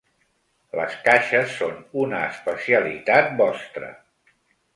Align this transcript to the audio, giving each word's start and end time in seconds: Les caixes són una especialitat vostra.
Les 0.77 0.95
caixes 1.07 1.53
són 1.57 1.77
una 2.05 2.23
especialitat 2.31 3.31
vostra. 3.45 3.93